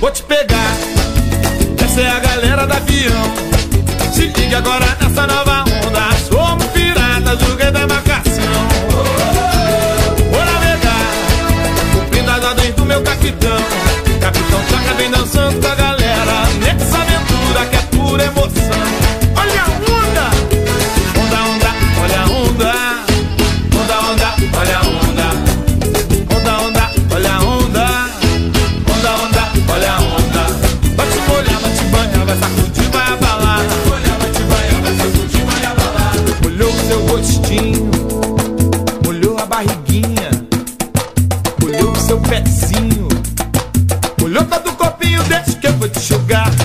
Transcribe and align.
vou 0.00 0.10
te 0.10 0.22
pegar. 0.22 0.74
Essa 1.84 2.00
é 2.00 2.08
a 2.08 2.18
galera 2.18 2.66
da 2.66 2.76
avião. 2.76 3.34
Se 4.12 4.26
liga 4.26 4.58
agora 4.58 4.96
nessa 5.00 5.26
nova 5.26 5.64
onda. 5.86 6.09
got 46.30 46.59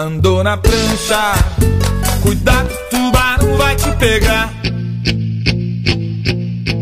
Andou 0.00 0.44
na 0.44 0.56
prancha, 0.56 1.34
cuidado, 2.22 2.70
tubarão 2.88 3.56
vai 3.56 3.74
te 3.74 3.90
pegar. 3.96 4.48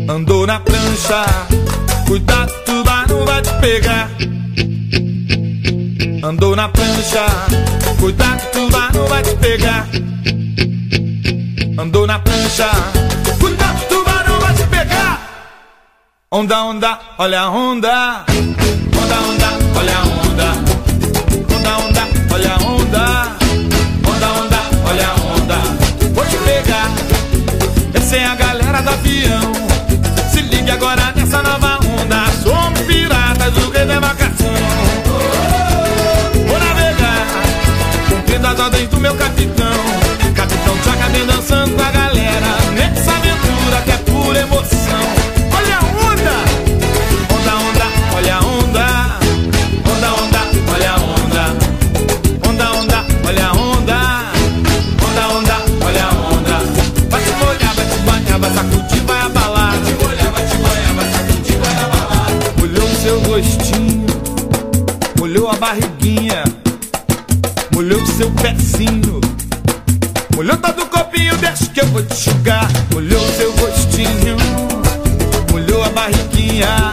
Andou 0.07 0.45
na 0.45 0.59
prancha, 0.59 1.25
cuidado, 2.05 2.53
tubarão 2.63 3.25
vai 3.25 3.41
te 3.41 3.53
pegar. 3.55 4.11
Andou 6.23 6.55
na 6.55 6.69
prancha, 6.69 7.25
cuidado, 7.99 8.51
tubarão 8.51 9.07
vai 9.07 9.23
te 9.23 9.35
pegar. 9.37 9.87
Andou 11.79 12.05
na 12.05 12.19
prancha, 12.19 12.69
cuidado, 13.39 13.87
tubarão 13.89 14.39
vai 14.39 14.53
te 14.53 14.63
pegar. 14.67 15.21
Onda, 16.31 16.63
onda, 16.65 16.99
olha 17.17 17.41
a 17.41 17.49
onda. 17.49 18.25
Onda, 18.95 19.19
onda. 19.27 19.46
sem 28.07 28.23
a 28.23 28.35
galera 28.35 28.81
do 28.81 28.89
avião. 28.89 29.51
Se 30.31 30.39
ligue 30.39 30.71
agora 30.71 31.06
barriguinha, 65.57 66.43
molhou 67.73 68.05
seu 68.05 68.29
pezinho, 68.31 69.19
molhou 70.35 70.55
todo 70.57 70.83
o 70.83 70.85
copinho, 70.87 71.35
deixa 71.37 71.65
que 71.67 71.81
eu 71.81 71.85
vou 71.87 72.03
te 72.03 72.15
sugar, 72.15 72.67
Molhou 72.93 73.21
seu 73.35 73.51
rostinho, 73.57 74.37
molhou 75.51 75.83
a 75.83 75.89
barriguinha. 75.89 76.86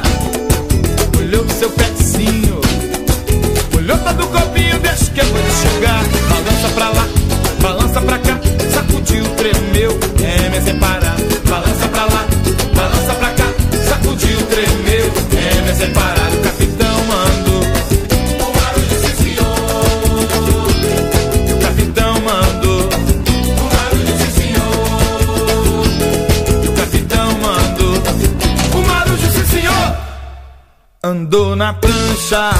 Andou 31.04 31.54
na 31.54 31.74
prancha, 31.74 32.50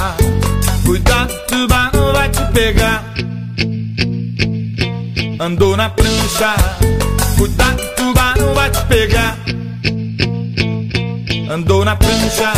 cuidado, 0.85 1.33
tubarão 1.47 2.13
vai 2.13 2.29
te 2.29 2.41
pegar. 2.53 3.03
Andou 5.39 5.75
na 5.75 5.89
prancha, 5.89 6.53
cuidado, 7.39 7.81
tubarão 7.95 8.53
vai 8.53 8.69
te 8.69 8.85
pegar. 8.85 9.35
Andou 11.49 11.83
na 11.83 11.95
prancha, 11.95 12.53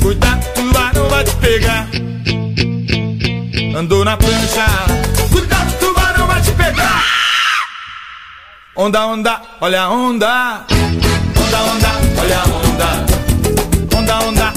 cuidado, 0.00 0.54
tubarão 0.54 1.08
vai 1.10 1.24
te 1.24 1.36
pegar. 1.36 1.86
Andou 3.76 4.02
na 4.06 4.16
prancha, 4.16 4.66
cuidado, 5.30 5.78
tubarão 5.80 6.26
vai 6.28 6.40
te 6.40 6.52
pegar. 6.52 7.04
Onda, 8.74 9.04
onda, 9.04 9.42
olha 9.60 9.82
a 9.82 9.90
onda. 9.90 10.64
Onda, 11.36 11.62
onda, 11.62 11.90
olha 12.22 12.38
a 12.38 12.44
onda. 12.46 13.98
Onda, 13.98 14.18
onda. 14.24 14.49